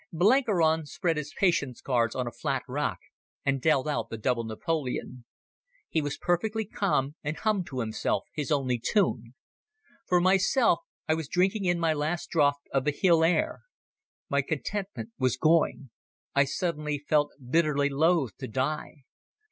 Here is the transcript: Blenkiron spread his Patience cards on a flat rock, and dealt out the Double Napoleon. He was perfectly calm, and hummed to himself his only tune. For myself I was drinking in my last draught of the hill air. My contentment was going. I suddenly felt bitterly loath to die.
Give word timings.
Blenkiron 0.11 0.87
spread 0.87 1.17
his 1.17 1.31
Patience 1.37 1.79
cards 1.79 2.15
on 2.15 2.25
a 2.25 2.31
flat 2.31 2.63
rock, 2.67 2.97
and 3.45 3.61
dealt 3.61 3.85
out 3.87 4.09
the 4.09 4.17
Double 4.17 4.43
Napoleon. 4.43 5.25
He 5.89 6.01
was 6.01 6.17
perfectly 6.17 6.65
calm, 6.65 7.13
and 7.23 7.37
hummed 7.37 7.67
to 7.67 7.81
himself 7.81 8.25
his 8.33 8.51
only 8.51 8.79
tune. 8.79 9.35
For 10.07 10.19
myself 10.19 10.79
I 11.07 11.13
was 11.13 11.27
drinking 11.27 11.65
in 11.65 11.79
my 11.79 11.93
last 11.93 12.31
draught 12.31 12.65
of 12.73 12.83
the 12.85 12.91
hill 12.91 13.23
air. 13.23 13.61
My 14.27 14.41
contentment 14.41 15.11
was 15.19 15.37
going. 15.37 15.91
I 16.33 16.45
suddenly 16.45 16.97
felt 16.97 17.33
bitterly 17.39 17.89
loath 17.89 18.35
to 18.37 18.47
die. 18.47 19.03